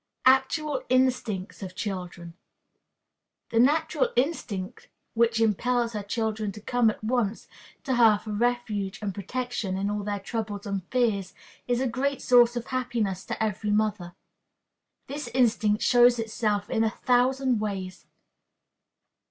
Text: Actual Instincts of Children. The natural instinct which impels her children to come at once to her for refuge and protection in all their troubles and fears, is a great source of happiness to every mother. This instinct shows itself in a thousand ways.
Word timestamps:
Actual 0.25 0.81
Instincts 0.89 1.61
of 1.61 1.75
Children. 1.75 2.33
The 3.51 3.59
natural 3.59 4.09
instinct 4.15 4.87
which 5.13 5.39
impels 5.39 5.93
her 5.93 6.01
children 6.01 6.51
to 6.53 6.59
come 6.59 6.89
at 6.89 7.03
once 7.03 7.47
to 7.83 7.97
her 7.97 8.17
for 8.17 8.31
refuge 8.31 8.97
and 9.03 9.13
protection 9.13 9.77
in 9.77 9.91
all 9.91 10.01
their 10.03 10.19
troubles 10.19 10.65
and 10.65 10.83
fears, 10.89 11.35
is 11.67 11.79
a 11.79 11.85
great 11.87 12.19
source 12.19 12.55
of 12.55 12.65
happiness 12.65 13.23
to 13.25 13.43
every 13.43 13.69
mother. 13.69 14.15
This 15.05 15.27
instinct 15.35 15.83
shows 15.83 16.17
itself 16.17 16.67
in 16.67 16.83
a 16.83 16.89
thousand 16.89 17.59
ways. 17.59 18.07